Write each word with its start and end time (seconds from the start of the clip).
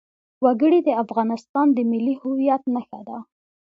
وګړي 0.43 0.79
د 0.87 0.89
افغانستان 1.03 1.67
د 1.73 1.77
ملي 1.91 2.15
هویت 2.21 2.63
نښه 2.73 2.99
ده. 3.07 3.17